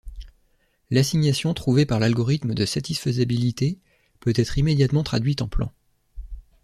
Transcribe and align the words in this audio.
L'assignation 0.89 1.53
trouvée 1.53 1.85
par 1.85 1.99
l'algorithme 1.99 2.55
de 2.55 2.65
satisfaisabilité 2.65 3.77
peut 4.19 4.33
être 4.35 4.57
immédiatement 4.57 5.03
traduite 5.03 5.43
en 5.43 5.47
plan. 5.47 5.71